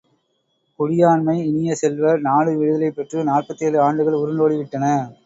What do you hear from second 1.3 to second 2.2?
இனிய செல்வ,